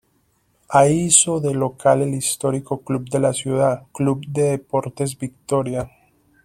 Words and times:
Ahí 0.69 0.99
hizo 1.01 1.39
de 1.39 1.53
local 1.53 2.01
el 2.01 2.15
histórico 2.15 2.81
club 2.81 3.07
de 3.11 3.19
la 3.19 3.33
ciudad, 3.33 3.83
Club 3.93 4.25
de 4.25 4.43
Deportes 4.49 5.15
Victoria. 5.15 5.91